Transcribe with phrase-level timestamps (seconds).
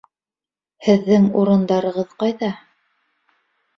[0.87, 2.53] Һеҙҙең урындарығыҙ ҡайҙа?